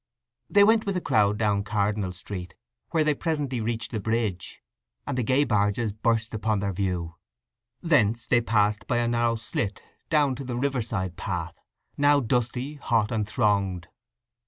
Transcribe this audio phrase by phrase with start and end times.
[0.49, 2.55] They went with the crowd down Cardinal Street,
[2.89, 4.63] where they presently reached the bridge,
[5.05, 7.17] and the gay barges burst upon their view.
[7.83, 13.29] Thence they passed by a narrow slit down to the riverside path—now dusty, hot, and
[13.29, 13.89] thronged.